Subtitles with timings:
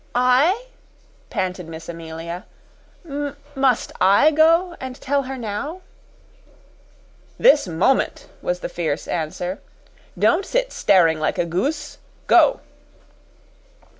[0.15, 0.65] "I?"
[1.29, 2.45] panted Miss Amelia.
[3.07, 5.81] "M must I go and tell her now?"
[7.37, 9.59] "This moment!" was the fierce answer.
[10.17, 11.99] "Don't sit staring like a goose.
[12.25, 12.61] Go!"